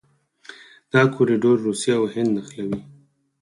دا 0.91 1.01
کوریډور 1.13 1.55
روسیه 1.67 1.93
او 1.99 2.05
هند 2.13 2.29
نښلوي. 2.35 2.79